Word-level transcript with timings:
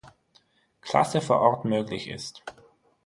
Klasse 0.81 1.21
vor 1.21 1.41
Ort 1.41 1.63
möglich 1.65 2.07
ist. 2.09 2.41